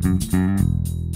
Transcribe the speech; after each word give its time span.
Mm-hmm. 0.00 1.09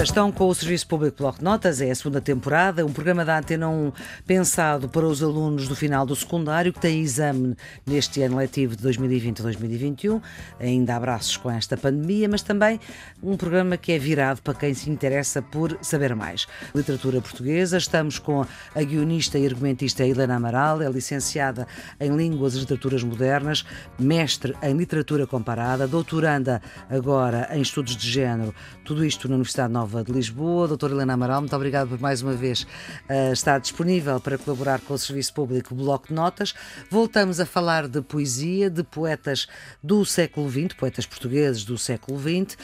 Viva, 0.00 0.04
estão 0.04 0.32
com 0.32 0.48
o 0.48 0.54
Serviço 0.54 0.86
Público 0.86 1.18
Bloco 1.18 1.38
de 1.40 1.44
Notas, 1.44 1.80
é 1.82 1.90
a 1.90 1.94
segunda 1.94 2.22
temporada, 2.22 2.86
um 2.86 2.92
programa 2.92 3.22
da 3.22 3.38
Antena 3.38 3.68
1 3.68 3.92
pensado 4.26 4.88
para 4.88 5.06
os 5.06 5.22
alunos 5.22 5.68
do 5.68 5.76
final 5.76 6.06
do 6.06 6.16
secundário 6.16 6.72
que 6.72 6.80
têm 6.80 7.02
exame 7.02 7.54
neste 7.86 8.22
ano 8.22 8.38
letivo 8.38 8.74
de 8.74 8.88
2020-2021. 8.88 10.22
Ainda 10.58 10.96
abraços 10.96 11.36
com 11.36 11.50
esta 11.50 11.76
pandemia, 11.76 12.30
mas 12.30 12.40
também 12.40 12.80
um 13.22 13.36
programa 13.36 13.76
que 13.76 13.92
é 13.92 13.98
virado 13.98 14.40
para 14.40 14.54
quem 14.54 14.72
se 14.72 14.88
interessa 14.88 15.42
por 15.42 15.76
saber 15.82 16.14
mais. 16.14 16.46
Literatura 16.74 17.20
portuguesa, 17.20 17.76
estamos 17.76 18.18
com 18.18 18.46
a 18.74 18.82
guionista 18.82 19.38
e 19.38 19.46
argumentista 19.46 20.06
Helena 20.06 20.36
Amaral, 20.36 20.80
é 20.80 20.88
licenciada 20.88 21.66
em 21.98 22.16
Línguas 22.16 22.54
e 22.54 22.60
Literaturas 22.60 23.02
Modernas, 23.02 23.66
mestre 23.98 24.56
em 24.62 24.74
Literatura 24.74 25.26
Comparada, 25.26 25.86
doutoranda 25.86 26.62
agora 26.88 27.50
em 27.52 27.60
Estudos 27.60 27.94
de 27.94 28.10
Género, 28.10 28.54
tudo 28.82 29.04
isto 29.04 29.28
na 29.28 29.34
Universidade 29.34 29.70
Nova 29.70 29.89
de 29.90 30.12
Lisboa. 30.12 30.68
Doutora 30.68 30.94
Helena 30.94 31.14
Amaral, 31.14 31.40
muito 31.40 31.56
obrigada 31.56 31.88
por 31.90 32.00
mais 32.00 32.22
uma 32.22 32.32
vez 32.32 32.62
uh, 32.62 33.32
estar 33.32 33.58
disponível 33.58 34.20
para 34.20 34.38
colaborar 34.38 34.80
com 34.80 34.94
o 34.94 34.98
Serviço 34.98 35.34
Público 35.34 35.74
Bloco 35.74 36.08
de 36.08 36.14
Notas. 36.14 36.54
Voltamos 36.88 37.40
a 37.40 37.46
falar 37.46 37.88
de 37.88 38.00
poesia, 38.00 38.70
de 38.70 38.84
poetas 38.84 39.48
do 39.82 40.04
século 40.04 40.48
XX, 40.48 40.74
poetas 40.74 41.04
portugueses 41.04 41.64
do 41.64 41.76
século 41.76 42.18
XX, 42.18 42.54
uh, 42.54 42.58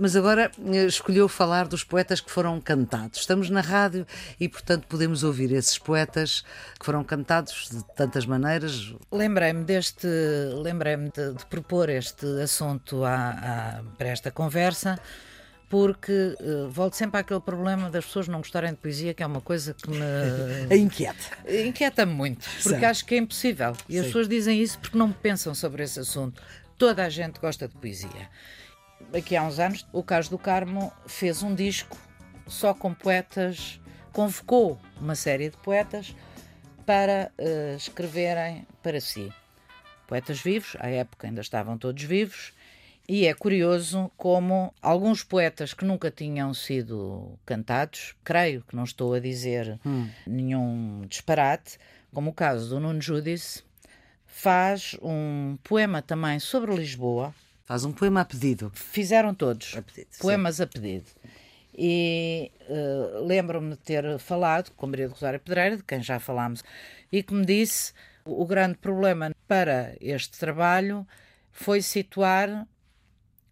mas 0.00 0.16
agora 0.16 0.50
uh, 0.58 0.74
escolheu 0.86 1.28
falar 1.28 1.68
dos 1.68 1.84
poetas 1.84 2.20
que 2.20 2.30
foram 2.30 2.58
cantados. 2.60 3.20
Estamos 3.20 3.50
na 3.50 3.60
rádio 3.60 4.06
e, 4.40 4.48
portanto, 4.48 4.86
podemos 4.88 5.22
ouvir 5.22 5.52
esses 5.52 5.78
poetas 5.78 6.42
que 6.80 6.86
foram 6.86 7.04
cantados 7.04 7.68
de 7.70 7.84
tantas 7.94 8.24
maneiras. 8.24 8.94
Lembrei-me 9.12 9.64
deste, 9.64 10.08
lembrei-me 10.62 11.10
de, 11.10 11.34
de, 11.34 11.46
propor 11.46 11.90
este 11.90 12.26
assunto 12.40 13.04
à, 13.04 13.30
à, 13.30 13.82
para 13.98 14.08
esta 14.08 14.30
conversa 14.30 14.98
porque 15.72 16.36
uh, 16.38 16.68
volto 16.68 16.96
sempre 16.96 17.18
àquele 17.18 17.40
problema 17.40 17.88
das 17.88 18.04
pessoas 18.04 18.28
não 18.28 18.40
gostarem 18.40 18.72
de 18.72 18.76
poesia, 18.76 19.14
que 19.14 19.22
é 19.22 19.26
uma 19.26 19.40
coisa 19.40 19.72
que 19.72 19.88
me. 19.88 19.96
inquieta. 20.76 21.24
Inquieta-me 21.48 22.12
muito, 22.12 22.46
porque 22.62 22.78
Sim. 22.78 22.84
acho 22.84 23.06
que 23.06 23.14
é 23.14 23.18
impossível. 23.18 23.72
E 23.88 23.94
Sim. 23.94 24.00
as 24.00 24.06
pessoas 24.08 24.28
dizem 24.28 24.60
isso 24.60 24.78
porque 24.78 24.98
não 24.98 25.10
pensam 25.10 25.54
sobre 25.54 25.82
esse 25.82 25.98
assunto. 25.98 26.42
Toda 26.76 27.02
a 27.02 27.08
gente 27.08 27.40
gosta 27.40 27.66
de 27.66 27.74
poesia. 27.74 28.28
Aqui 29.16 29.34
há 29.34 29.42
uns 29.44 29.58
anos, 29.58 29.86
o 29.94 30.02
Carlos 30.02 30.28
do 30.28 30.36
Carmo 30.36 30.92
fez 31.06 31.42
um 31.42 31.54
disco 31.54 31.96
só 32.46 32.74
com 32.74 32.92
poetas, 32.92 33.80
convocou 34.12 34.78
uma 35.00 35.14
série 35.14 35.48
de 35.48 35.56
poetas 35.56 36.14
para 36.84 37.32
uh, 37.38 37.76
escreverem 37.78 38.66
para 38.82 39.00
si. 39.00 39.32
Poetas 40.06 40.38
vivos, 40.38 40.76
à 40.78 40.90
época 40.90 41.28
ainda 41.28 41.40
estavam 41.40 41.78
todos 41.78 42.02
vivos, 42.02 42.52
e 43.12 43.26
é 43.26 43.34
curioso 43.34 44.10
como 44.16 44.72
alguns 44.80 45.22
poetas 45.22 45.74
que 45.74 45.84
nunca 45.84 46.10
tinham 46.10 46.54
sido 46.54 47.38
cantados, 47.44 48.16
creio 48.24 48.64
que 48.66 48.74
não 48.74 48.84
estou 48.84 49.12
a 49.12 49.18
dizer 49.20 49.78
hum. 49.84 50.08
nenhum 50.26 51.04
disparate, 51.06 51.76
como 52.10 52.30
o 52.30 52.32
caso 52.32 52.70
do 52.70 52.80
Nuno 52.80 53.02
Judice, 53.02 53.62
faz 54.24 54.96
um 55.02 55.58
poema 55.62 56.00
também 56.00 56.40
sobre 56.40 56.74
Lisboa. 56.74 57.34
Faz 57.66 57.84
um 57.84 57.92
poema 57.92 58.22
a 58.22 58.24
pedido. 58.24 58.72
Fizeram 58.74 59.34
todos. 59.34 59.76
A 59.76 59.82
pedido, 59.82 60.08
poemas 60.18 60.56
sim. 60.56 60.62
a 60.62 60.66
pedido. 60.66 61.04
E 61.76 62.50
uh, 62.66 63.26
lembro-me 63.26 63.72
de 63.72 63.76
ter 63.76 64.18
falado 64.20 64.70
com 64.70 64.86
Maria 64.86 65.08
do 65.08 65.12
Rosário 65.12 65.38
Pedreira, 65.38 65.76
de 65.76 65.82
quem 65.82 66.02
já 66.02 66.18
falámos, 66.18 66.64
e 67.12 67.22
que 67.22 67.34
me 67.34 67.44
disse 67.44 67.92
o 68.24 68.46
grande 68.46 68.78
problema 68.78 69.34
para 69.46 69.94
este 70.00 70.38
trabalho 70.38 71.06
foi 71.50 71.82
situar 71.82 72.66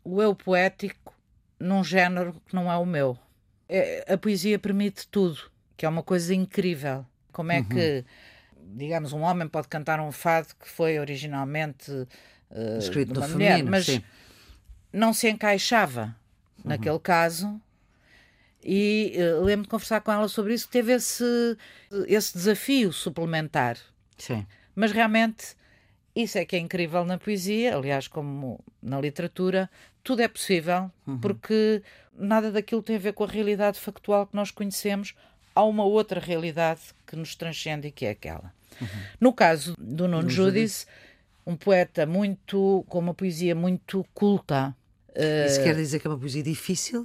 o 0.04 0.22
eu 0.22 0.34
poético 0.34 1.14
num 1.58 1.84
género 1.84 2.34
que 2.47 2.54
não 2.54 2.70
é 2.70 2.76
o 2.76 2.86
meu. 2.86 3.19
É, 3.69 4.12
a 4.12 4.19
poesia 4.19 4.58
permite 4.58 5.06
tudo, 5.08 5.38
que 5.76 5.84
é 5.84 5.88
uma 5.88 6.02
coisa 6.02 6.34
incrível. 6.34 7.06
Como 7.32 7.52
é 7.52 7.58
uhum. 7.58 7.64
que, 7.64 8.04
digamos, 8.75 9.12
um 9.12 9.20
homem 9.20 9.47
pode 9.47 9.69
cantar 9.69 10.00
um 10.00 10.10
fado 10.10 10.48
que 10.58 10.69
foi 10.69 10.98
originalmente 10.98 11.91
uh, 11.92 12.78
escrito 12.78 13.12
de 13.12 13.19
uma 13.19 13.28
mulher, 13.28 13.50
feminino, 13.50 13.70
mas 13.70 13.86
sim. 13.86 14.02
não 14.92 15.12
se 15.12 15.28
encaixava 15.28 16.16
uhum. 16.58 16.70
naquele 16.70 16.98
caso. 16.98 17.60
E 18.62 19.14
uh, 19.16 19.44
lembro 19.44 19.64
de 19.64 19.69
conversar 19.69 20.00
com 20.00 20.12
ela 20.12 20.28
sobre 20.28 20.54
isso, 20.54 20.69
teve 20.69 20.92
esse, 20.92 21.56
esse 22.06 22.34
desafio 22.34 22.92
suplementar. 22.92 23.78
Sim. 24.19 24.46
Mas 24.75 24.92
realmente 24.92 25.54
isso 26.14 26.38
é 26.38 26.44
que 26.44 26.56
é 26.56 26.58
incrível 26.58 27.04
na 27.04 27.19
poesia, 27.19 27.76
aliás, 27.76 28.08
como 28.08 28.62
na 28.82 29.00
literatura, 29.00 29.70
tudo 30.03 30.22
é 30.22 30.28
possível, 30.28 30.91
uhum. 31.06 31.19
porque 31.19 31.83
nada 32.15 32.50
daquilo 32.50 32.83
tem 32.83 32.97
a 32.97 32.99
ver 32.99 33.12
com 33.12 33.25
a 33.25 33.27
realidade 33.27 33.78
factual 33.78 34.27
que 34.27 34.37
nós 34.37 34.50
conhecemos. 34.50 35.15
Há 35.55 35.65
uma 35.65 35.84
outra 35.84 36.21
realidade 36.21 36.81
que 37.06 37.16
nos 37.16 37.34
transcende 37.34 37.88
e 37.88 37.91
que 37.91 38.06
é 38.06 38.11
aquela. 38.11 38.53
Uhum. 38.81 38.88
No 39.21 39.33
caso 39.33 39.75
do 39.78 40.06
Nuno 40.06 40.28
Judice, 40.28 40.87
um 41.47 41.56
poeta 41.56 42.06
muito 42.06 42.84
com 42.88 42.99
uma 42.99 43.15
poesia 43.15 43.55
muito 43.55 44.06
culta. 44.15 44.75
Isso 45.47 45.61
uh, 45.61 45.65
quer 45.65 45.75
dizer 45.75 45.99
que 45.99 46.06
é 46.06 46.11
uma 46.11 46.19
poesia 46.19 46.43
difícil? 46.43 47.05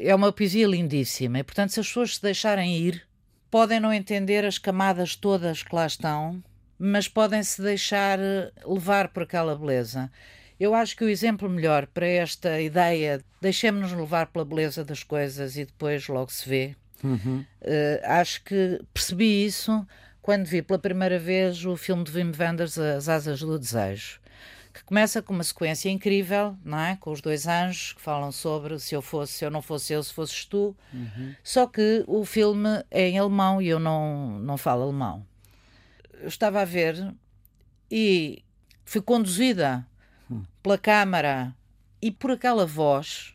É 0.00 0.14
uma 0.14 0.32
poesia 0.32 0.66
lindíssima 0.66 1.40
e, 1.40 1.42
portanto, 1.42 1.70
se 1.70 1.80
as 1.80 1.88
pessoas 1.88 2.16
se 2.16 2.22
deixarem 2.22 2.76
ir, 2.76 3.02
podem 3.50 3.80
não 3.80 3.92
entender 3.92 4.44
as 4.44 4.58
camadas 4.58 5.16
todas 5.16 5.62
que 5.62 5.74
lá 5.74 5.86
estão, 5.86 6.42
mas 6.78 7.08
podem 7.08 7.42
se 7.42 7.60
deixar 7.60 8.18
eh, 8.20 8.52
levar 8.64 9.08
por 9.08 9.24
aquela 9.24 9.56
beleza. 9.56 10.10
Eu 10.58 10.74
acho 10.74 10.96
que 10.96 11.04
o 11.04 11.08
exemplo 11.08 11.48
melhor 11.48 11.86
para 11.86 12.06
esta 12.06 12.60
ideia, 12.60 13.22
deixemos-nos 13.40 13.92
levar 13.92 14.26
pela 14.26 14.44
beleza 14.44 14.84
das 14.84 15.02
coisas 15.02 15.56
e 15.56 15.64
depois 15.64 16.08
logo 16.08 16.32
se 16.32 16.48
vê, 16.48 16.76
uhum. 17.04 17.44
uh, 17.62 18.00
acho 18.04 18.42
que 18.42 18.80
percebi 18.92 19.44
isso 19.44 19.86
quando 20.22 20.46
vi 20.46 20.62
pela 20.62 20.78
primeira 20.78 21.18
vez 21.18 21.64
o 21.64 21.76
filme 21.76 22.02
de 22.02 22.10
Wim 22.10 22.32
Wenders, 22.36 22.76
As 22.78 23.08
Asas 23.08 23.40
do 23.40 23.58
Desejo, 23.58 24.18
que 24.74 24.82
começa 24.82 25.22
com 25.22 25.32
uma 25.32 25.44
sequência 25.44 25.88
incrível, 25.88 26.56
não 26.64 26.78
é? 26.78 26.96
Com 26.96 27.12
os 27.12 27.20
dois 27.20 27.46
anjos 27.46 27.92
que 27.92 28.00
falam 28.00 28.32
sobre 28.32 28.78
se 28.80 28.94
eu 28.94 29.00
fosse, 29.00 29.34
se 29.34 29.44
eu 29.44 29.50
não 29.50 29.62
fosse 29.62 29.92
eu, 29.92 30.02
se 30.02 30.12
fosses 30.12 30.44
tu. 30.44 30.76
Uhum. 30.92 31.34
Só 31.44 31.66
que 31.66 32.02
o 32.08 32.24
filme 32.24 32.84
é 32.90 33.08
em 33.08 33.18
alemão 33.18 33.62
e 33.62 33.68
eu 33.68 33.78
não, 33.78 34.38
não 34.40 34.56
falo 34.56 34.82
alemão. 34.82 35.24
Eu 36.20 36.28
estava 36.28 36.60
a 36.60 36.64
ver 36.64 37.14
e 37.88 38.42
fui 38.84 39.00
conduzida 39.00 39.86
pela 40.62 40.78
câmara 40.78 41.54
e 42.00 42.10
por 42.10 42.30
aquela 42.30 42.66
voz. 42.66 43.34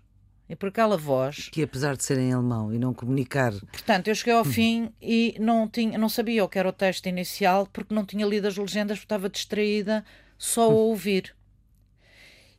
E 0.49 0.55
por 0.55 0.67
aquela 0.67 0.97
voz. 0.97 1.47
Que 1.49 1.63
apesar 1.63 1.95
de 1.95 2.03
ser 2.03 2.17
em 2.17 2.33
alemão 2.33 2.73
e 2.73 2.77
não 2.77 2.93
comunicar. 2.93 3.53
Portanto, 3.71 4.09
eu 4.09 4.15
cheguei 4.15 4.33
ao 4.33 4.43
fim 4.43 4.91
e 5.01 5.33
não, 5.39 5.65
tinha, 5.65 5.97
não 5.97 6.09
sabia 6.09 6.43
o 6.43 6.49
que 6.49 6.59
era 6.59 6.67
o 6.67 6.73
texto 6.73 7.07
inicial 7.07 7.65
porque 7.71 7.95
não 7.95 8.05
tinha 8.05 8.25
lido 8.25 8.47
as 8.47 8.57
legendas, 8.57 8.97
porque 8.97 9.05
estava 9.05 9.29
distraída 9.29 10.03
só 10.37 10.63
a 10.63 10.69
hum. 10.69 10.73
ouvir. 10.73 11.33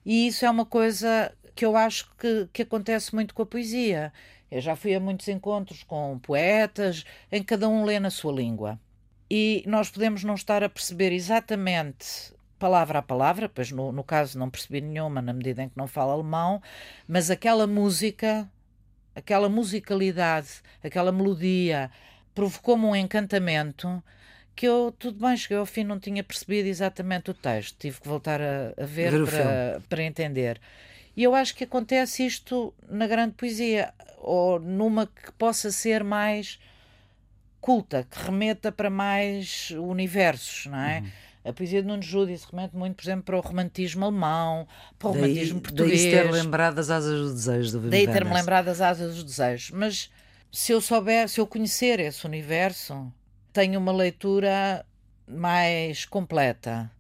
E 0.06 0.26
isso 0.26 0.46
é 0.46 0.50
uma 0.50 0.64
coisa 0.64 1.32
que 1.54 1.66
eu 1.66 1.76
acho 1.76 2.10
que, 2.16 2.48
que 2.52 2.62
acontece 2.62 3.14
muito 3.14 3.34
com 3.34 3.42
a 3.42 3.46
poesia. 3.46 4.10
Eu 4.50 4.60
já 4.60 4.74
fui 4.74 4.94
a 4.94 5.00
muitos 5.00 5.28
encontros 5.28 5.82
com 5.82 6.18
poetas, 6.18 7.04
em 7.30 7.42
cada 7.42 7.68
um 7.68 7.84
lê 7.84 8.00
na 8.00 8.10
sua 8.10 8.32
língua. 8.32 8.80
E 9.30 9.62
nós 9.66 9.90
podemos 9.90 10.24
não 10.24 10.34
estar 10.34 10.62
a 10.62 10.68
perceber 10.68 11.12
exatamente 11.12 12.32
palavra 12.62 13.00
a 13.00 13.02
palavra, 13.02 13.48
pois 13.48 13.72
no, 13.72 13.90
no 13.90 14.04
caso 14.04 14.38
não 14.38 14.48
percebi 14.48 14.80
nenhuma 14.80 15.20
na 15.20 15.32
medida 15.32 15.64
em 15.64 15.68
que 15.68 15.76
não 15.76 15.88
falo 15.88 16.12
alemão, 16.12 16.62
mas 17.08 17.28
aquela 17.28 17.66
música, 17.66 18.48
aquela 19.16 19.48
musicalidade, 19.48 20.62
aquela 20.80 21.10
melodia 21.10 21.90
provocou-me 22.32 22.84
um 22.84 22.94
encantamento 22.94 24.00
que 24.54 24.68
eu, 24.68 24.94
tudo 24.96 25.26
bem, 25.26 25.36
cheguei 25.36 25.56
ao 25.56 25.66
fim, 25.66 25.82
não 25.82 25.98
tinha 25.98 26.22
percebido 26.22 26.68
exatamente 26.68 27.32
o 27.32 27.34
texto, 27.34 27.76
tive 27.80 28.00
que 28.00 28.06
voltar 28.06 28.40
a, 28.40 28.72
a 28.80 28.86
ver, 28.86 29.10
ver 29.10 29.24
para, 29.26 29.82
para 29.88 30.02
entender. 30.04 30.60
E 31.16 31.24
eu 31.24 31.34
acho 31.34 31.56
que 31.56 31.64
acontece 31.64 32.24
isto 32.24 32.72
na 32.88 33.08
grande 33.08 33.34
poesia, 33.34 33.92
ou 34.18 34.60
numa 34.60 35.06
que 35.06 35.32
possa 35.32 35.72
ser 35.72 36.04
mais 36.04 36.60
culta, 37.60 38.06
que 38.08 38.18
remeta 38.24 38.70
para 38.70 38.88
mais 38.88 39.72
universos, 39.72 40.66
não 40.66 40.78
é? 40.78 41.00
Uhum. 41.00 41.10
A 41.44 41.52
poesia 41.52 41.82
de 41.82 41.88
Nuno 41.88 42.02
Judice 42.02 42.46
remete 42.50 42.76
muito, 42.76 42.96
por 42.96 43.02
exemplo, 43.02 43.24
para 43.24 43.36
o 43.36 43.40
romantismo 43.40 44.04
alemão, 44.04 44.66
para 44.98 45.08
o 45.08 45.12
daí, 45.12 45.22
romantismo 45.22 45.60
português. 45.60 46.02
Daí 46.02 46.10
ter 46.10 46.30
lembrado 46.30 46.74
das 46.76 46.88
asas 46.88 47.18
dos 47.18 47.34
desejos 47.34 47.72
do 47.72 47.80
Wim 47.80 47.90
Daí 47.90 48.06
ter-me 48.06 48.32
lembrado 48.32 48.66
das 48.66 48.80
asas 48.80 49.14
dos 49.14 49.24
desejos. 49.24 49.70
Mas 49.72 50.10
se 50.52 50.72
eu 50.72 50.80
souber, 50.80 51.28
se 51.28 51.40
eu 51.40 51.46
conhecer 51.46 51.98
esse 51.98 52.24
universo, 52.26 53.12
tenho 53.52 53.80
uma 53.80 53.92
leitura 53.92 54.86
mais 55.26 56.04
completa. 56.04 56.90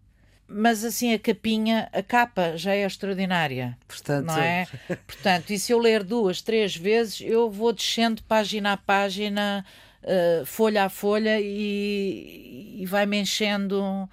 Mas 0.48 0.84
assim, 0.84 1.14
a 1.14 1.18
capinha, 1.18 1.88
a 1.92 2.02
capa 2.02 2.56
já 2.56 2.74
é 2.74 2.84
extraordinária. 2.84 3.78
Portanto, 3.86 4.26
não 4.26 4.38
é? 4.38 4.66
Portanto, 5.06 5.50
e 5.50 5.58
se 5.58 5.72
eu 5.72 5.78
ler 5.78 6.02
duas, 6.02 6.42
três 6.42 6.76
vezes, 6.76 7.20
eu 7.20 7.50
vou 7.50 7.72
descendo 7.72 8.22
página 8.24 8.72
a 8.72 8.76
página 8.76 9.64
uh, 10.02 10.44
folha 10.44 10.84
a 10.84 10.88
folha 10.88 11.40
e, 11.40 12.80
e 12.80 12.86
vai-me 12.86 13.20
enchendo 13.20 14.08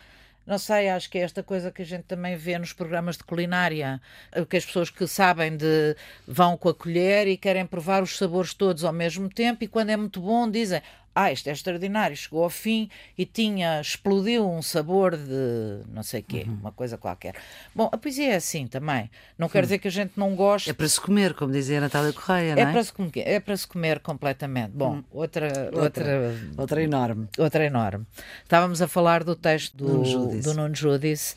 não 0.50 0.57
sei, 0.57 0.90
acho 0.90 1.12
que 1.12 1.19
é 1.19 1.22
esta 1.22 1.44
coisa 1.44 1.72
que 1.72 1.84
a 1.84 1.86
gente 1.86 2.06
também 2.06 2.36
vê 2.36 2.57
nos 2.57 2.74
programas 2.74 3.18
de 3.18 3.24
culinária, 3.24 4.01
que 4.50 4.57
as 4.57 4.66
pessoas 4.66 4.90
que 4.90 5.06
sabem 5.06 5.56
de 5.56 5.96
vão 6.28 6.57
com 6.57 6.69
a 6.69 6.74
colher 6.74 7.28
e 7.28 7.38
querem 7.38 7.68
provar 7.68 8.01
os 8.01 8.18
sabores 8.18 8.51
todos 8.56 8.84
ao 8.84 8.92
mesmo 8.92 9.30
tempo 9.30 9.63
e 9.63 9.68
quando 9.68 9.92
é 9.92 9.96
muito 9.96 10.19
bom 10.19 10.50
dizem 10.50 10.81
ah, 11.21 11.33
isto 11.33 11.50
é 11.50 11.51
extraordinário, 11.51 12.16
chegou 12.16 12.44
ao 12.44 12.50
fim 12.50 12.89
e 13.18 13.25
tinha, 13.25 13.81
explodiu 13.81 14.50
um 14.50 14.62
sabor 14.62 15.18
de 15.18 15.81
não 15.89 16.01
sei 16.01 16.21
quê, 16.21 16.45
uhum. 16.48 16.54
uma 16.62 16.71
coisa 16.71 16.98
qualquer. 16.98 17.36
Bom, 17.75 17.89
a 17.92 17.98
poesia 17.98 18.31
é 18.31 18.36
assim 18.36 18.68
também. 18.68 19.12
Não 19.38 19.50
quer 19.50 19.63
dizer 19.63 19.80
que 19.80 19.89
a 19.89 19.92
gente 19.92 20.13
não 20.16 20.33
goste. 20.33 20.69
É 20.69 20.74
para 20.74 20.88
se 20.88 21.01
comer, 21.01 21.33
como 21.33 21.51
dizia 21.51 21.80
a 21.80 21.81
Natália 21.81 22.13
Correia, 22.13 22.56
não 22.56 22.63
é? 22.63 22.69
É 22.69 22.71
para 22.71 22.83
se 22.83 22.94
comer, 22.94 23.12
é 23.18 23.39
para 23.42 23.57
se 23.57 23.68
comer 23.68 24.00
completamente. 24.00 24.71
Bom, 24.71 24.95
hum. 24.95 25.04
outra, 25.12 25.48
outra, 25.74 25.81
outra, 25.81 26.36
outra 26.57 26.83
enorme. 26.83 27.27
Outra 27.38 27.66
enorme. 27.66 28.06
Estávamos 28.42 28.81
a 28.81 28.88
falar 28.88 29.25
do 29.25 29.36
texto 29.36 29.75
do 29.75 29.88
Nuno 29.88 30.06
Judice. 30.06 30.42
Do 30.42 30.54
Nuno 30.54 30.75
Judice 30.75 31.36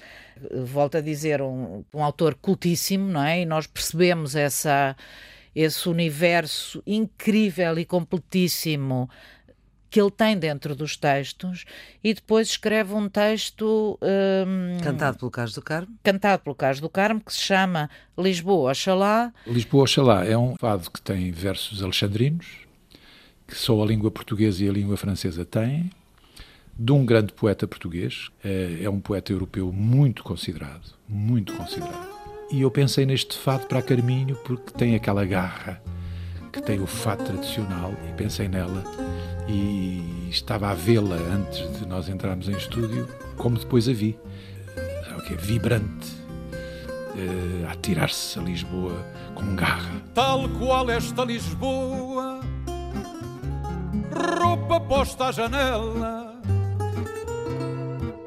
volto 0.65 0.99
a 0.99 1.01
dizer, 1.01 1.43
um, 1.43 1.85
um 1.93 2.05
autor 2.05 2.37
cultíssimo, 2.37 3.09
não 3.09 3.23
é? 3.25 3.41
E 3.41 3.45
nós 3.45 3.67
percebemos 3.67 4.37
essa 4.37 4.97
esse 5.55 5.89
universo 5.89 6.83
incrível 6.87 7.79
e 7.79 7.85
completíssimo 7.85 9.09
que 9.93 10.01
ele 10.01 10.11
tem 10.11 10.39
dentro 10.39 10.75
dos 10.75 10.97
textos 10.97 11.67
e 12.03 12.15
depois 12.15 12.49
escreve 12.49 12.95
um 12.95 13.11
texto 13.11 13.99
um, 14.01 14.83
cantado 14.83 15.19
pelo 15.19 15.31
Carlos 15.31 15.55
do 15.55 15.61
Carmo. 15.61 15.89
cantado 16.03 16.43
pelo 16.43 16.57
Carlos 16.57 16.81
do 16.81 16.89
Carmo 16.89 17.21
que 17.21 17.33
se 17.33 17.41
chama 17.41 17.91
Lisboa 18.19 18.71
Oxalá. 18.71 19.33
Lisboa 19.47 19.85
Oxalá 19.85 20.25
é 20.25 20.37
um 20.37 20.57
fado 20.57 20.91
que 20.91 21.01
tem 21.01 21.31
versos 21.31 21.83
alexandrinos 21.83 22.47
que 23.47 23.55
só 23.55 23.83
a 23.83 23.87
língua 23.87 24.11
portuguesa 24.11 24.65
e 24.65 24.69
a 24.69 24.73
língua 24.73 24.97
francesa 24.97 25.45
têm 25.45 25.91
de 26.75 26.91
um 26.91 27.05
grande 27.05 27.35
poeta 27.35 27.67
português. 27.69 28.31
É, 28.43 28.79
é 28.85 28.89
um 28.89 28.99
poeta 28.99 29.31
europeu 29.31 29.71
muito 29.71 30.25
considerado 30.25 31.03
muito 31.13 31.53
considerado. 31.53 32.11
E 32.51 32.63
eu 32.63 32.71
pensei 32.71 33.05
neste 33.05 33.37
fado 33.37 33.67
para 33.67 33.83
Carminho 33.83 34.35
porque 34.37 34.73
tem 34.73 34.95
aquela 34.95 35.25
garra 35.27 35.83
que 36.51 36.63
tem 36.63 36.81
o 36.81 36.87
fado 36.87 37.25
tradicional 37.25 37.95
e 38.09 38.13
pensei 38.15 38.49
nela 38.49 38.83
e 39.49 40.29
estava 40.31 40.71
a 40.71 40.75
vê-la 40.75 41.17
antes 41.17 41.79
de 41.79 41.87
nós 41.87 42.09
entrarmos 42.09 42.49
em 42.49 42.57
estúdio, 42.57 43.09
como 43.37 43.59
depois 43.59 43.89
a 43.89 43.93
vi. 43.93 44.19
É 44.77 45.35
o 45.35 45.39
vibrante, 45.39 46.09
uh, 46.53 47.71
a 47.71 47.75
tirar-se 47.77 48.39
a 48.39 48.43
Lisboa 48.43 49.05
com 49.35 49.55
garra. 49.55 50.03
Tal 50.15 50.49
qual 50.51 50.91
esta 50.91 51.25
Lisboa, 51.25 52.41
roupa 54.39 54.81
posta 54.81 55.27
à 55.27 55.33
janela. 55.33 56.33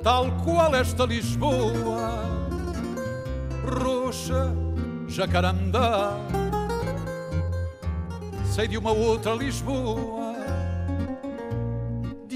Tal 0.04 0.32
qual 0.44 0.76
esta 0.76 1.06
Lisboa, 1.06 2.24
roxa, 3.64 4.54
jacarandá. 5.08 6.14
Sei 8.54 8.68
de 8.68 8.78
uma 8.78 8.92
outra 8.92 9.34
Lisboa 9.34 10.35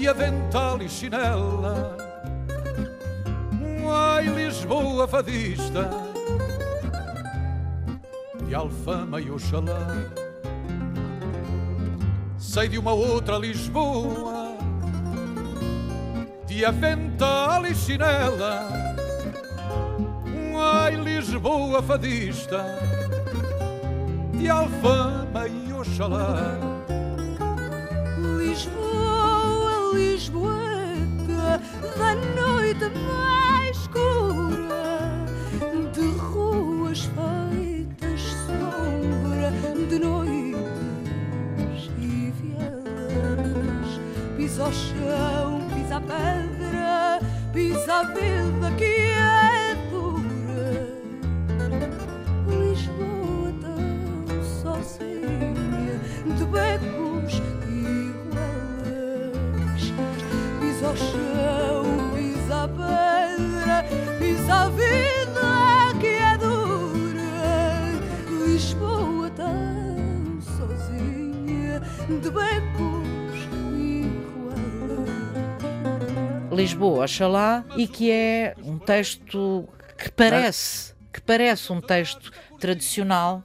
de 0.00 0.08
avental 0.08 0.80
e 0.80 0.88
chinela. 0.88 1.94
Ai, 3.86 4.24
Lisboa 4.30 5.06
fadista, 5.06 5.90
de 8.46 8.54
Alfama 8.54 9.20
e 9.20 9.30
Oxalá. 9.30 9.86
Sei 12.38 12.66
de 12.68 12.78
uma 12.78 12.94
outra 12.94 13.36
Lisboa, 13.36 14.56
de 16.46 16.64
avental 16.64 17.66
e 17.66 17.74
chinela. 17.74 18.68
Ai, 20.82 20.96
Lisboa 20.96 21.82
fadista, 21.82 22.64
de 24.32 24.48
Alfama 24.48 25.46
e 25.46 25.72
Oxalá. 25.74 26.58
Lisboeta 29.92 31.60
da 31.98 32.14
noite 32.14 32.90
mais 33.06 33.76
escura, 33.76 35.10
de 35.92 36.06
ruas 36.18 37.00
feitas 37.00 38.20
sombra, 38.46 39.50
de 39.88 39.98
noites 39.98 41.90
e 41.98 42.32
vielas. 42.40 44.00
Pisa 44.36 44.64
ao 44.64 44.72
chão, 44.72 45.68
pisa 45.74 45.96
a 45.96 46.00
pedra, 46.00 47.20
pisa 47.52 47.94
a 47.94 48.02
vida 48.04 48.70
que 48.78 49.09
Lisboa, 76.80 77.04
Oxalá, 77.04 77.64
e 77.76 77.86
que 77.86 78.10
é 78.10 78.54
um 78.64 78.78
texto 78.78 79.68
que 79.98 80.10
parece, 80.10 80.94
que 81.12 81.20
parece 81.20 81.70
um 81.70 81.78
texto 81.78 82.32
tradicional, 82.58 83.44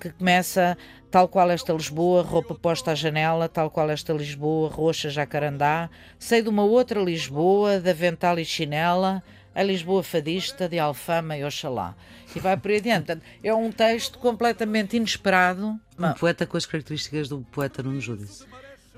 que 0.00 0.10
começa 0.10 0.76
tal 1.08 1.28
qual 1.28 1.52
esta 1.52 1.72
Lisboa, 1.72 2.22
roupa 2.22 2.52
posta 2.52 2.90
à 2.90 2.94
janela, 2.96 3.48
tal 3.48 3.70
qual 3.70 3.88
esta 3.90 4.12
Lisboa, 4.12 4.68
roxa 4.68 5.08
jacarandá, 5.08 5.88
sei 6.18 6.42
de 6.42 6.48
uma 6.48 6.64
outra 6.64 7.00
Lisboa, 7.00 7.78
de 7.78 7.90
avental 7.90 8.40
e 8.40 8.44
chinela, 8.44 9.22
a 9.54 9.62
Lisboa 9.62 10.02
fadista 10.02 10.68
de 10.68 10.76
Alfama 10.76 11.36
e 11.38 11.44
Oxalá. 11.44 11.94
E 12.34 12.40
vai 12.40 12.56
por 12.56 12.72
aí 12.72 12.78
adiante. 12.78 13.16
É 13.44 13.54
um 13.54 13.70
texto 13.70 14.18
completamente 14.18 14.96
inesperado. 14.96 15.78
Um 15.96 16.12
poeta 16.14 16.44
com 16.44 16.56
as 16.56 16.66
características 16.66 17.28
do 17.28 17.38
poeta 17.52 17.84
Nuno 17.84 18.00
Judice. 18.00 18.44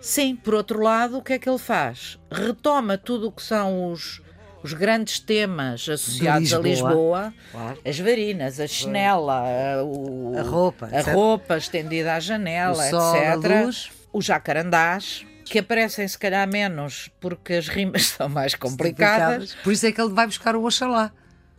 Sim, 0.06 0.36
por 0.36 0.54
outro 0.54 0.80
lado, 0.80 1.18
o 1.18 1.22
que 1.22 1.32
é 1.32 1.38
que 1.38 1.48
ele 1.50 1.58
faz? 1.58 2.16
Retoma 2.30 2.96
tudo 2.96 3.26
o 3.26 3.32
que 3.32 3.42
são 3.42 3.90
os, 3.90 4.22
os 4.62 4.72
grandes 4.72 5.18
temas 5.18 5.80
associados 5.88 6.52
Lisboa, 6.52 6.60
a 6.60 6.62
Lisboa, 6.62 7.34
claro. 7.50 7.80
as 7.84 7.98
varinas, 7.98 8.60
a 8.60 8.68
chinela, 8.68 9.42
a, 9.42 9.82
o, 9.82 10.38
a 10.38 10.42
roupa, 10.42 10.88
a 10.92 11.12
roupa 11.12 11.56
estendida 11.56 12.14
à 12.14 12.20
janela, 12.20 12.86
o 12.86 12.88
sol, 12.88 13.16
etc. 13.16 13.92
Os 14.12 14.24
jacarandás, 14.24 15.26
que 15.44 15.58
aparecem 15.58 16.06
se 16.06 16.16
calhar 16.16 16.48
menos 16.48 17.10
porque 17.18 17.54
as 17.54 17.66
rimas 17.66 18.06
são 18.14 18.28
mais 18.28 18.54
complicadas. 18.54 19.56
Por 19.56 19.72
isso 19.72 19.88
é 19.88 19.90
que 19.90 20.00
ele 20.00 20.14
vai 20.14 20.28
buscar 20.28 20.54
o 20.54 20.64
Oxalá. 20.64 21.10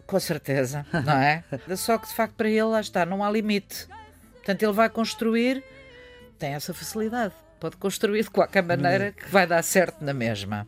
Com 0.06 0.22
certeza, 0.22 0.86
não 1.06 1.18
é? 1.18 1.44
Só 1.76 1.98
que 1.98 2.08
de 2.08 2.14
facto 2.14 2.36
para 2.36 2.48
ele 2.48 2.64
lá 2.64 2.80
está, 2.80 3.06
não 3.06 3.26
há 3.26 3.30
limite. 3.30 3.90
Portanto, 4.36 4.64
ele 4.64 4.72
vai 4.72 4.90
construir, 4.90 5.62
tem 6.40 6.54
essa 6.54 6.74
facilidade, 6.74 7.34
pode 7.60 7.78
construir 7.78 8.24
de 8.24 8.30
qualquer 8.30 8.64
maneira 8.64 9.12
que 9.12 9.30
vai 9.30 9.46
dar 9.46 9.64
certo 9.64 10.04
na 10.04 10.14
mesma. 10.14 10.68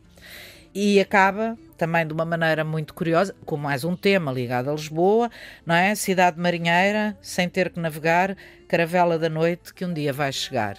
E 0.73 0.99
acaba 0.99 1.57
também 1.77 2.05
de 2.05 2.13
uma 2.13 2.25
maneira 2.25 2.63
muito 2.63 2.93
curiosa, 2.93 3.33
com 3.45 3.57
mais 3.57 3.83
um 3.83 3.95
tema 3.95 4.31
ligado 4.31 4.69
a 4.69 4.73
Lisboa, 4.73 5.31
não 5.65 5.73
é? 5.73 5.95
Cidade 5.95 6.39
marinheira, 6.39 7.17
sem 7.21 7.49
ter 7.49 7.69
que 7.69 7.79
navegar, 7.79 8.35
caravela 8.67 9.17
da 9.17 9.29
noite 9.29 9.73
que 9.73 9.85
um 9.85 9.93
dia 9.93 10.13
vai 10.13 10.31
chegar. 10.31 10.77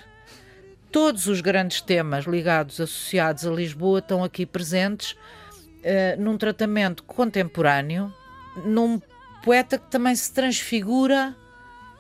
Todos 0.92 1.26
os 1.26 1.40
grandes 1.40 1.80
temas 1.80 2.24
ligados, 2.24 2.80
associados 2.80 3.46
a 3.46 3.50
Lisboa, 3.50 4.00
estão 4.00 4.22
aqui 4.22 4.44
presentes 4.44 5.12
uh, 5.12 6.20
num 6.20 6.36
tratamento 6.36 7.02
contemporâneo, 7.04 8.12
num 8.64 9.00
poeta 9.42 9.78
que 9.78 9.90
também 9.90 10.14
se 10.14 10.32
transfigura 10.32 11.34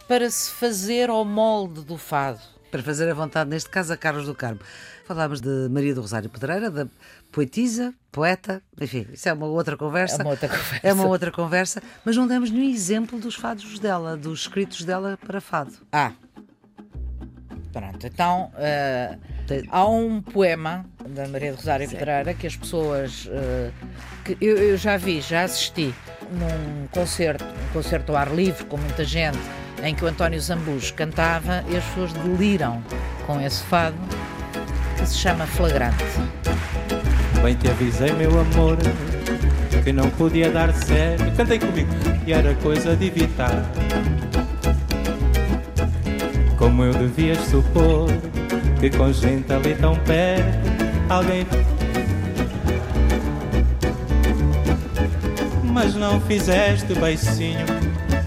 para 0.06 0.28
se 0.28 0.50
fazer 0.52 1.08
ao 1.08 1.24
molde 1.24 1.82
do 1.82 1.96
fado. 1.96 2.59
Para 2.70 2.82
fazer 2.82 3.10
a 3.10 3.14
vontade, 3.14 3.50
neste 3.50 3.68
caso, 3.68 3.92
a 3.92 3.96
Carlos 3.96 4.26
do 4.26 4.34
Carmo. 4.34 4.60
Falámos 5.04 5.40
de 5.40 5.68
Maria 5.70 5.94
do 5.94 6.00
Rosário 6.00 6.30
Pedreira, 6.30 6.70
da 6.70 6.86
poetisa, 7.32 7.92
poeta, 8.12 8.62
enfim, 8.80 9.06
isso 9.12 9.28
é 9.28 9.32
uma 9.32 9.46
outra 9.46 9.76
conversa. 9.76 10.22
É 10.22 10.24
uma 10.24 10.30
outra 10.30 10.48
conversa. 10.48 10.80
É 10.82 10.92
uma 10.92 11.06
outra 11.06 11.32
conversa, 11.32 11.82
mas 12.04 12.16
não 12.16 12.26
demos 12.26 12.50
nenhum 12.50 12.70
exemplo 12.70 13.18
dos 13.18 13.34
fados 13.34 13.78
dela, 13.80 14.16
dos 14.16 14.42
escritos 14.42 14.84
dela 14.84 15.18
para 15.26 15.40
fado. 15.40 15.72
Ah, 15.92 16.12
Pronto, 17.72 18.04
então 18.04 18.50
uh, 18.54 19.18
há 19.68 19.88
um 19.88 20.20
poema 20.20 20.84
da 21.08 21.28
Maria 21.28 21.52
do 21.52 21.56
Rosário 21.56 21.88
Sim. 21.88 21.96
Pedreira 21.96 22.34
que 22.34 22.46
as 22.46 22.56
pessoas 22.56 23.26
uh, 23.26 23.72
que 24.24 24.36
eu, 24.40 24.56
eu, 24.56 24.76
já 24.76 24.96
vi, 24.96 25.20
já 25.20 25.44
assisti 25.44 25.94
num 26.32 26.88
concerto, 26.88 27.44
um 27.44 27.72
concerto 27.72 28.10
ao 28.10 28.18
ar 28.18 28.34
livre 28.34 28.64
com 28.64 28.76
muita 28.76 29.04
gente, 29.04 29.38
em 29.82 29.94
que 29.94 30.04
o 30.04 30.08
António 30.08 30.40
Zambujo 30.40 30.92
cantava 30.94 31.64
e 31.68 31.76
as 31.76 31.84
pessoas 31.84 32.12
deliram 32.12 32.82
com 33.26 33.40
esse 33.40 33.62
fado 33.64 33.96
que 34.96 35.06
se 35.06 35.16
chama 35.16 35.46
Flagrante. 35.46 36.04
Bem 37.42 37.54
te 37.54 37.68
avisei, 37.68 38.12
meu 38.12 38.38
amor, 38.38 38.76
que 39.82 39.92
não 39.92 40.10
podia 40.10 40.50
dar 40.50 40.72
certo. 40.74 41.34
Cantem 41.36 41.58
comigo, 41.58 41.90
e 42.26 42.32
era 42.32 42.54
coisa 42.56 42.94
de 42.94 43.06
evitar. 43.06 43.64
Como 46.58 46.84
eu 46.84 46.92
devias 46.92 47.38
supor 47.46 48.08
que 48.78 48.90
com 48.90 49.10
gente 49.12 49.50
ali 49.52 49.74
tão 49.74 49.96
perto, 49.96 50.70
alguém. 51.08 51.46
Mas 55.64 55.94
não 55.94 56.20
fizeste 56.20 56.92
beicinho, 56.94 57.64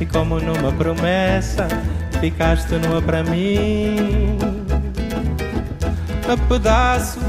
e 0.03 0.05
como 0.05 0.37
numa 0.37 0.69
promessa, 0.73 1.65
ficaste 2.19 2.73
nua 2.75 3.01
para 3.01 3.23
mim. 3.23 4.37
A 6.27 6.35
pedaço 6.49 7.19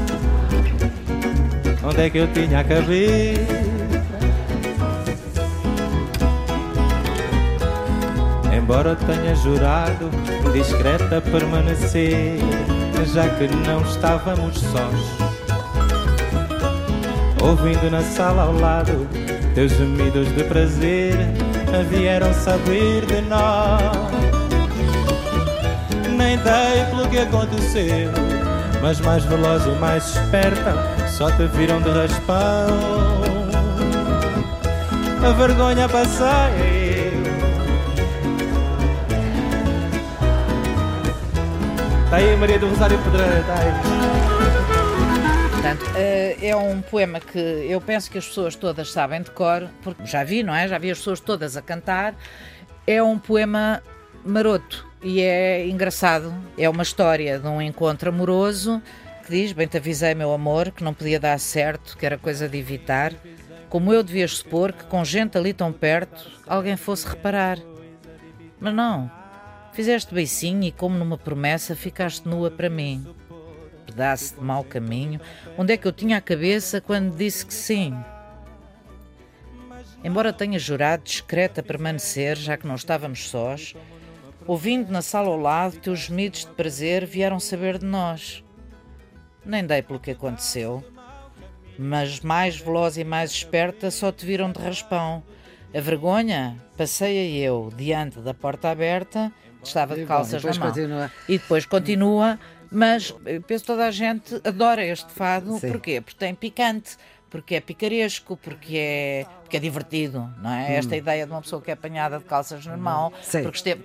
onde 1.81 2.01
é 2.01 2.09
que 2.09 2.17
eu 2.17 2.27
tinha 2.33 2.59
a 2.59 2.63
cabeça. 2.65 3.65
Embora 8.53 8.95
tenha 8.95 9.35
jurado 9.35 10.09
discreta 10.51 11.21
permanecer, 11.21 12.39
já 13.13 13.29
que 13.29 13.47
não 13.65 13.81
estávamos 13.83 14.59
sós. 14.59 14.99
Ouvindo 17.41 17.89
na 17.89 18.01
sala 18.01 18.43
ao 18.43 18.53
lado 18.53 19.07
teus 19.53 19.71
gemidos 19.71 20.27
de 20.35 20.43
prazer, 20.43 21.15
vieram 21.83 22.33
saber 22.33 23.05
de 23.05 23.21
nós. 23.21 23.81
Nem 26.17 26.37
dei 26.37 26.85
pelo 26.89 27.07
que 27.09 27.19
aconteceu, 27.19 28.11
mas 28.81 28.99
mais 29.01 29.23
veloz 29.25 29.65
e 29.65 29.79
mais 29.79 30.15
esperta, 30.15 30.73
só 31.07 31.29
te 31.31 31.45
viram 31.47 31.81
de 31.81 31.89
raspão. 31.89 32.67
A 35.23 35.31
vergonha 35.33 35.89
passei. 35.89 37.11
Está 42.05 42.17
aí 42.17 42.37
Maria 42.37 42.59
do 42.59 42.67
Rosário 42.69 42.97
Pedreira, 42.99 43.39
está 43.39 43.53
aí. 43.55 44.24
Portanto, 45.65 45.91
eh, 45.95 46.37
é 46.43 46.55
um 46.55 46.79
poema 46.79 47.19
que 47.19 47.39
eu 47.39 47.81
penso 47.81 48.11
que 48.11 48.19
as 48.19 48.27
pessoas 48.27 48.55
todas 48.55 48.91
sabem 48.91 49.23
de 49.23 49.31
cor, 49.31 49.67
porque 49.81 50.05
já 50.05 50.23
vi, 50.23 50.43
não 50.43 50.53
é? 50.53 50.67
Já 50.67 50.77
vi 50.77 50.91
as 50.91 50.99
pessoas 50.99 51.19
todas 51.19 51.57
a 51.57 51.61
cantar. 51.61 52.13
É 52.85 53.01
um 53.01 53.17
poema 53.17 53.81
maroto 54.23 54.87
e 55.01 55.21
é 55.21 55.67
engraçado. 55.67 56.31
É 56.55 56.69
uma 56.69 56.83
história 56.83 57.39
de 57.39 57.47
um 57.47 57.59
encontro 57.59 58.09
amoroso 58.09 58.79
que 59.25 59.31
diz: 59.31 59.53
Bem 59.53 59.65
te 59.65 59.77
avisei, 59.77 60.13
meu 60.13 60.31
amor, 60.31 60.69
que 60.69 60.83
não 60.83 60.93
podia 60.93 61.19
dar 61.19 61.39
certo, 61.39 61.97
que 61.97 62.05
era 62.05 62.19
coisa 62.19 62.47
de 62.47 62.59
evitar. 62.59 63.11
Como 63.67 63.91
eu 63.91 64.03
devias 64.03 64.37
supor 64.37 64.71
que 64.71 64.83
com 64.83 65.03
gente 65.03 65.35
ali 65.35 65.51
tão 65.51 65.73
perto 65.73 66.29
alguém 66.45 66.77
fosse 66.77 67.07
reparar. 67.07 67.57
Mas 68.59 68.71
não. 68.71 69.09
Fizeste 69.73 70.13
beicinho 70.13 70.63
e, 70.63 70.71
como 70.71 70.95
numa 70.95 71.17
promessa, 71.17 71.75
ficaste 71.75 72.27
nua 72.27 72.51
para 72.51 72.69
mim. 72.69 73.03
Pedaço 73.85 74.35
de 74.35 74.41
mau 74.41 74.63
caminho. 74.63 75.19
Onde 75.57 75.73
é 75.73 75.77
que 75.77 75.87
eu 75.87 75.91
tinha 75.91 76.17
a 76.17 76.21
cabeça 76.21 76.81
quando 76.81 77.15
disse 77.15 77.45
que 77.45 77.53
sim? 77.53 77.95
Embora 80.03 80.31
tenha 80.31 80.59
jurado 80.59 81.03
discreta 81.03 81.63
permanecer, 81.63 82.37
já 82.37 82.55
que 82.55 82.67
não 82.67 82.75
estávamos 82.75 83.27
sós, 83.27 83.75
ouvindo 84.45 84.91
na 84.91 85.01
sala 85.01 85.29
ao 85.29 85.39
lado 85.39 85.77
teus 85.77 86.01
gemidos 86.01 86.41
de 86.41 86.51
prazer 86.51 87.05
vieram 87.05 87.39
saber 87.39 87.79
de 87.79 87.85
nós. 87.85 88.43
Nem 89.43 89.65
dei 89.65 89.81
pelo 89.81 89.99
que 89.99 90.11
aconteceu, 90.11 90.83
mas 91.77 92.19
mais 92.19 92.57
veloz 92.57 92.97
e 92.97 93.03
mais 93.03 93.31
esperta 93.31 93.89
só 93.89 94.11
te 94.11 94.25
viram 94.25 94.51
de 94.51 94.59
raspão. 94.59 95.23
A 95.73 95.79
vergonha 95.79 96.55
passei 96.77 97.35
eu 97.37 97.71
diante 97.75 98.19
da 98.19 98.33
porta 98.33 98.69
aberta, 98.69 99.31
estava 99.63 99.95
de 99.95 100.01
bom, 100.01 100.07
calças 100.07 100.41
depois 100.41 100.57
na 100.57 100.65
mão. 100.65 100.73
continua. 100.73 101.11
E 101.27 101.37
depois 101.37 101.65
continua, 101.65 102.39
mas 102.71 103.13
eu 103.25 103.41
penso 103.41 103.63
que 103.63 103.67
toda 103.67 103.85
a 103.85 103.91
gente 103.91 104.35
adora 104.43 104.85
este 104.85 105.11
fado. 105.11 105.57
Sim. 105.59 105.71
Porquê? 105.71 106.01
Porque 106.01 106.17
tem 106.17 106.33
picante, 106.35 106.97
porque 107.29 107.55
é 107.55 107.59
picaresco, 107.59 108.37
porque 108.37 108.77
é, 108.77 109.25
porque 109.41 109.57
é 109.57 109.59
divertido, 109.59 110.29
não 110.41 110.51
é? 110.51 110.75
Esta 110.75 110.95
ideia 110.95 111.25
de 111.25 111.31
uma 111.31 111.41
pessoa 111.41 111.61
que 111.61 111.69
é 111.69 111.73
apanhada 111.73 112.17
de 112.17 112.25
calças 112.25 112.65
na 112.65 112.77
mão. 112.77 113.09
Hum. 113.09 113.23
Sim. 113.23 113.43
Porque 113.43 113.57
esteve... 113.57 113.83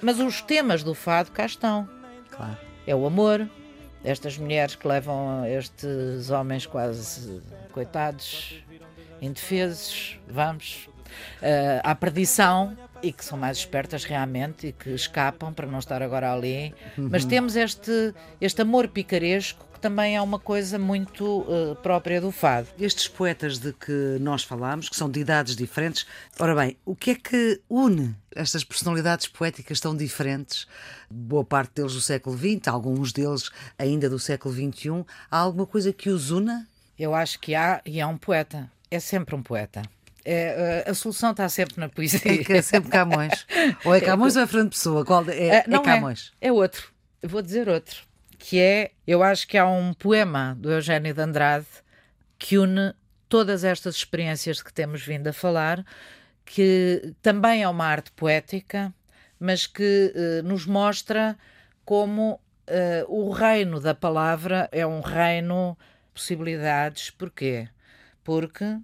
Mas 0.00 0.18
os 0.18 0.40
temas 0.42 0.82
do 0.82 0.94
fado 0.94 1.30
cá 1.30 1.46
estão. 1.46 1.88
Claro. 2.30 2.56
É 2.86 2.94
o 2.94 3.06
amor, 3.06 3.48
estas 4.04 4.36
mulheres 4.36 4.74
que 4.74 4.86
levam 4.86 5.44
estes 5.46 6.30
homens 6.30 6.66
quase 6.66 7.40
coitados, 7.72 8.62
indefesos, 9.20 10.18
vamos, 10.28 10.88
eh, 11.40 11.80
à 11.84 11.94
perdição 11.94 12.76
e 13.02 13.12
que 13.12 13.24
são 13.24 13.36
mais 13.36 13.58
espertas 13.58 14.04
realmente 14.04 14.68
e 14.68 14.72
que 14.72 14.90
escapam 14.90 15.52
para 15.52 15.66
não 15.66 15.78
estar 15.78 16.02
agora 16.02 16.32
ali. 16.32 16.74
Mas 16.96 17.24
temos 17.24 17.56
este, 17.56 18.14
este 18.40 18.62
amor 18.62 18.88
picaresco 18.88 19.66
que 19.72 19.80
também 19.80 20.16
é 20.16 20.22
uma 20.22 20.38
coisa 20.38 20.78
muito 20.78 21.44
eh, 21.48 21.74
própria 21.82 22.20
do 22.20 22.30
fado. 22.30 22.68
Estes 22.78 23.08
poetas 23.08 23.58
de 23.58 23.72
que 23.72 24.18
nós 24.20 24.44
falámos, 24.44 24.88
que 24.88 24.94
são 24.96 25.10
de 25.10 25.20
idades 25.20 25.56
diferentes, 25.56 26.06
ora 26.38 26.54
bem, 26.54 26.76
o 26.84 26.94
que 26.94 27.10
é 27.10 27.14
que 27.16 27.60
une 27.68 28.14
estas 28.34 28.62
personalidades 28.62 29.26
poéticas 29.26 29.80
tão 29.80 29.96
diferentes? 29.96 30.66
Boa 31.10 31.44
parte 31.44 31.72
deles 31.74 31.94
do 31.94 32.00
século 32.00 32.38
XX, 32.38 32.68
alguns 32.68 33.12
deles 33.12 33.50
ainda 33.78 34.08
do 34.08 34.18
século 34.18 34.54
XXI. 34.54 35.04
Há 35.30 35.38
alguma 35.38 35.66
coisa 35.66 35.92
que 35.92 36.08
os 36.08 36.30
una? 36.30 36.68
Eu 36.98 37.14
acho 37.14 37.40
que 37.40 37.54
há, 37.54 37.80
e 37.84 37.98
é 37.98 38.06
um 38.06 38.16
poeta, 38.16 38.70
é 38.90 39.00
sempre 39.00 39.34
um 39.34 39.42
poeta. 39.42 39.82
É, 40.24 40.84
eh, 40.86 40.90
a 40.90 40.94
solução 40.94 41.32
está 41.32 41.48
sempre 41.48 41.78
na 41.78 41.88
poesia. 41.88 42.20
É 42.24 42.58
é 42.58 42.62
sempre 42.62 42.90
Camões. 42.90 43.46
Ou 43.84 43.94
é 43.94 44.00
Camões 44.00 44.36
ou 44.36 44.42
é 44.42 44.46
Fernando 44.46 44.70
Pessoa? 44.70 45.04
Qual 45.04 45.28
é, 45.28 45.46
é, 45.46 45.58
Ah, 45.58 45.64
não 45.66 45.82
Camões. 45.82 46.32
É, 46.40 46.52
outro. 46.52 46.92
Eu 47.20 47.28
vou 47.28 47.42
dizer 47.42 47.68
outro. 47.68 48.02
Que 48.38 48.60
é, 48.60 48.90
eu 49.06 49.22
acho 49.22 49.46
que 49.46 49.56
há 49.56 49.66
um 49.66 49.92
poema 49.92 50.56
do 50.58 50.70
Eugénio 50.70 51.14
de 51.14 51.20
Andrade 51.20 51.66
que 52.38 52.58
une 52.58 52.94
todas 53.28 53.64
estas 53.64 53.96
experiências 53.96 54.58
de 54.58 54.64
que 54.64 54.72
temos 54.74 55.00
vindo 55.00 55.26
a 55.28 55.32
falar, 55.32 55.82
que 56.44 57.14
também 57.22 57.62
é 57.62 57.68
uma 57.68 57.86
arte 57.86 58.10
poética, 58.12 58.92
mas 59.40 59.66
que 59.66 60.12
eh, 60.14 60.42
nos 60.42 60.66
mostra 60.66 61.38
como 61.82 62.38
eh, 62.66 63.06
o 63.08 63.30
reino 63.30 63.80
da 63.80 63.94
palavra 63.94 64.68
é 64.70 64.86
um 64.86 65.00
reino 65.00 65.78
de 66.08 66.12
possibilidades. 66.12 67.10
Porquê? 67.10 67.68
Porque, 68.22 68.78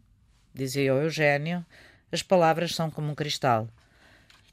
dizia 0.55 0.95
o 0.95 1.03
Eugénio, 1.03 1.65
as 2.11 2.23
palavras 2.23 2.75
são 2.75 2.91
como 2.91 3.11
um 3.11 3.15
cristal. 3.15 3.69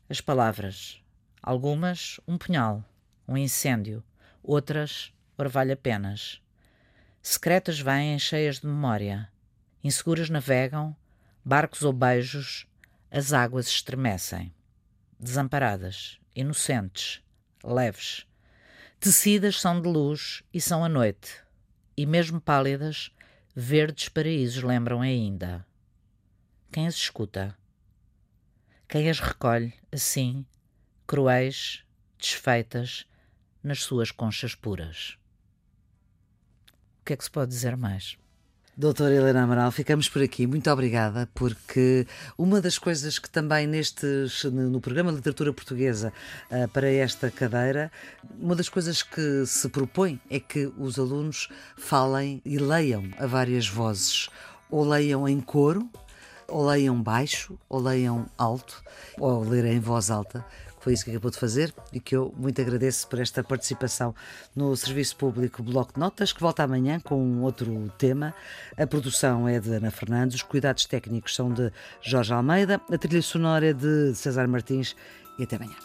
As 0.10 0.22
palavras, 0.22 1.02
algumas 1.42 2.20
um 2.28 2.38
punhal, 2.38 2.84
um 3.28 3.38
incêndio, 3.38 4.04
outras 4.44 5.14
orvalha-penas. 5.38 6.42
Secretas 7.22 7.80
vêm 7.80 8.20
cheias 8.20 8.60
de 8.60 8.68
memória, 8.68 9.30
inseguras 9.84 10.30
navegam, 10.30 10.96
barcos 11.44 11.82
ou 11.82 11.92
beijos, 11.92 12.68
as 13.10 13.34
águas 13.34 13.68
estremecem. 13.68 14.54
Desamparadas, 15.20 16.20
inocentes, 16.36 17.24
leves. 17.64 18.28
Tecidas 19.00 19.60
são 19.60 19.82
de 19.82 19.88
luz 19.88 20.44
e 20.54 20.60
são 20.60 20.84
a 20.84 20.90
noite, 20.90 21.42
e 21.96 22.06
mesmo 22.06 22.42
pálidas, 22.42 23.12
verdes 23.56 24.10
paraísos 24.10 24.64
lembram 24.64 25.02
ainda. 25.02 25.66
Quem 26.76 26.88
as 26.88 26.96
escuta? 26.96 27.56
Quem 28.90 29.10
as 29.10 29.22
recolhe, 29.22 29.74
assim, 29.94 30.46
cruéis, 31.08 31.86
desfeitas, 32.20 33.06
nas 33.64 33.82
suas 33.82 34.12
conchas 34.12 34.56
puras? 34.56 35.18
O 37.00 37.06
que 37.06 37.14
é 37.14 37.16
que 37.16 37.24
se 37.24 37.32
pode 37.32 37.52
dizer 37.52 37.78
mais? 37.78 38.18
Doutora 38.76 39.16
Helena 39.16 39.44
Amaral, 39.44 39.72
ficamos 39.72 40.10
por 40.10 40.22
aqui. 40.22 40.46
Muito 40.46 40.70
obrigada, 40.70 41.30
porque 41.34 42.06
uma 42.38 42.60
das 42.60 42.78
coisas 42.78 43.18
que 43.18 43.30
também 43.30 43.66
nestes, 43.66 44.44
no 44.44 44.82
programa 44.82 45.12
de 45.12 45.16
literatura 45.16 45.54
portuguesa 45.54 46.12
ah, 46.52 46.68
para 46.68 46.92
esta 46.92 47.32
cadeira, 47.32 47.90
uma 48.38 48.54
das 48.54 48.68
coisas 48.68 49.02
que 49.02 49.46
se 49.46 49.70
propõe 49.70 50.20
é 50.30 50.42
que 50.42 50.70
os 50.78 51.00
alunos 51.00 51.48
falem 51.78 52.42
e 52.44 52.58
leiam 52.58 53.10
a 53.18 53.26
várias 53.26 53.66
vozes, 53.66 54.28
ou 54.70 54.86
leiam 54.86 55.26
em 55.26 55.40
coro, 55.40 55.90
ou 56.48 56.66
leiam 56.66 57.02
baixo, 57.02 57.58
ou 57.68 57.80
leiam 57.80 58.26
alto, 58.38 58.84
ou 59.20 59.44
ler 59.44 59.66
em 59.66 59.80
voz 59.80 60.10
alta. 60.10 60.46
Foi 60.80 60.94
isso 60.94 61.04
que 61.04 61.10
acabou 61.10 61.32
de 61.32 61.40
fazer 61.40 61.74
e 61.92 62.00
que 62.00 62.16
eu 62.16 62.32
muito 62.38 62.62
agradeço 62.62 63.08
por 63.08 63.20
esta 63.20 63.44
participação 63.44 64.14
no 64.56 64.78
Serviço 64.78 65.16
Público 65.16 65.64
Bloco 65.64 65.94
de 65.94 66.00
Notas, 66.00 66.32
que 66.32 66.40
volta 66.40 66.62
amanhã 66.62 67.00
com 67.00 67.20
um 67.20 67.42
outro 67.42 67.92
tema. 67.98 68.36
A 68.78 68.86
produção 68.86 69.48
é 69.48 69.60
de 69.60 69.74
Ana 69.74 69.90
Fernandes, 69.90 70.36
os 70.36 70.44
cuidados 70.44 70.86
técnicos 70.86 71.34
são 71.34 71.52
de 71.52 71.72
Jorge 72.04 72.34
Almeida, 72.34 72.80
a 72.92 72.98
trilha 73.00 73.24
sonora 73.24 73.66
é 73.66 73.74
de 73.74 74.14
César 74.14 74.48
Martins 74.48 74.96
e 75.40 75.44
até 75.44 75.56
amanhã. 75.56 75.76